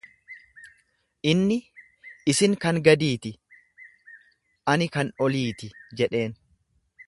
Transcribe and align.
Inni, 1.33 1.57
Isin 2.33 2.57
kan 2.65 2.81
gadii 2.87 3.11
ti, 3.25 3.33
ani 4.75 4.91
kan 4.97 5.15
olii 5.27 5.49
ti 5.61 5.73
jedheen. 6.01 6.39